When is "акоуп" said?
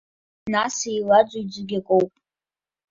1.79-2.11